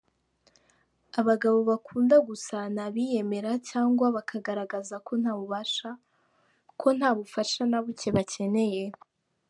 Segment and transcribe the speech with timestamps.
[1.19, 4.95] Abagabo bakunda gusa n'abiyemera cyangwa bakagaragaza
[6.81, 8.83] ko nta bufasha na buke bakeneye.